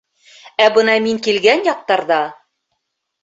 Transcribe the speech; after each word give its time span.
Ә 0.63 0.69
бына 0.77 0.95
мин 1.03 1.19
килгән 1.27 1.61
яҡтарҙа... 1.67 2.19